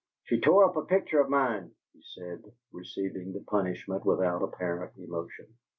[0.23, 5.45] "She tore up a picture of mine," he said, receiving the punishment without apparent emotion.